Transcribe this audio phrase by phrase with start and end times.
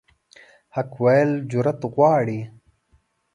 [0.75, 2.39] حق ویل جرأت غواړي.